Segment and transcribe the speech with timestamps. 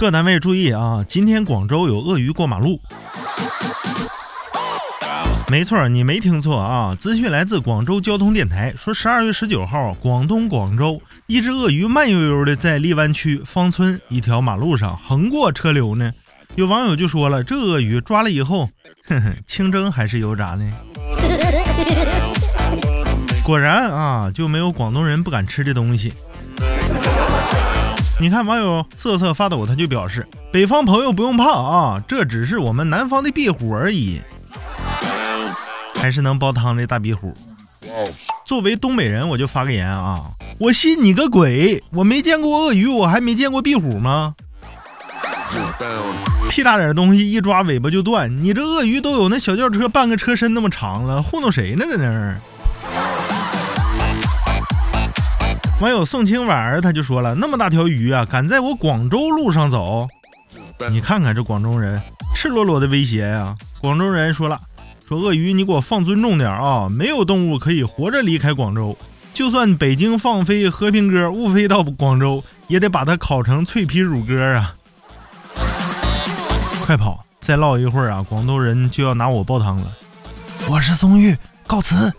[0.00, 1.04] 各单位注意啊！
[1.06, 2.80] 今天广州有鳄鱼过马路。
[5.50, 6.96] 没错，你没听错啊！
[6.98, 16.10] 资讯来自广州交通电台，说十二月十九号，广东广州一只鳄鱼慢悠悠的在荔湾区芳村一条马路上横过车流呢。
[16.54, 18.70] 有网友就说了，这鳄鱼抓了以后，
[19.06, 20.72] 哼哼，清蒸还是油炸呢？
[23.44, 26.10] 果然啊，就没有广东人不敢吃的东西。
[28.20, 34.20] 你看网友瑟瑟发抖，他就表示：“北方朋友不用怕啊，这只是我们南方的壁虎而已，
[35.94, 37.34] 还是能煲汤的大壁虎。”
[38.44, 41.82] 作为东北人，我就发个言啊，我信你个鬼！
[41.92, 44.34] 我没见过鳄鱼，我还没见过壁虎吗？
[46.50, 51.86] 屁大点的东西一抓尾巴就断，你这鳄鱼都有那小轿车半个车身那么长了，糊弄谁呢？
[51.88, 52.38] 在那儿？
[55.80, 60.06] 网友宋清婉儿他就说了：“那么大条鱼啊，敢在我广州路上走？
[60.90, 61.98] 你看看这广州人，
[62.34, 64.60] 赤裸裸的威胁呀！”广州人说了
[65.08, 66.86] ：“说鳄鱼，你给我放尊重点啊！
[66.90, 68.94] 没有动物可以活着离开广州，
[69.32, 74.74] 就算北京放飞和平鸽误飞到广州，也得把它烤成脆皮乳鸽啊！
[76.84, 77.24] 快跑！
[77.40, 79.90] 再唠一会儿啊，广东人就要拿我煲汤了。
[80.68, 81.34] 我是松玉，
[81.66, 82.12] 告辞。”